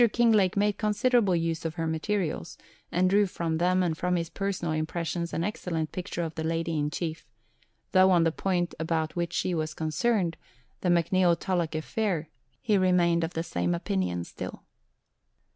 [0.13, 2.57] Kinglake made considerable use of her materials,
[2.91, 6.75] and drew from them and from his personal impressions an excellent picture of the Lady
[6.75, 7.27] in Chief;
[7.91, 10.37] though on the point about which she was concerned,
[10.79, 12.29] the McNeill Tulloch affaire,
[12.63, 14.63] he remained of the same opinion still.